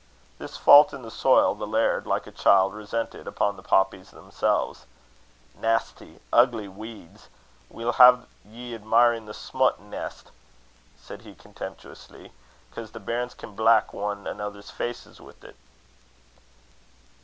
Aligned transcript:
This 0.39 0.57
fault 0.57 0.95
in 0.95 1.03
the 1.03 1.11
soil, 1.11 1.53
the 1.53 1.67
laird, 1.67 2.07
like 2.07 2.25
a 2.25 2.31
child, 2.31 2.73
resented 2.73 3.27
upon 3.27 3.55
the 3.55 3.61
poppies 3.61 4.09
themselves. 4.09 4.87
"Nasty, 5.53 6.19
ugly 6.33 6.67
weyds! 6.67 7.27
We'll 7.69 7.91
hae 7.93 8.21
ye 8.43 8.73
admirin' 8.73 9.27
the 9.27 9.33
smut 9.35 9.79
neist," 9.79 10.31
said 10.99 11.21
he, 11.21 11.35
contemptuously; 11.35 12.31
"'cause 12.71 12.93
the 12.93 12.99
bairns 12.99 13.35
can 13.35 13.55
bleck 13.55 13.93
ane 13.93 14.25
anither's 14.25 14.71
faces 14.71 15.19
wi't." 15.21 15.53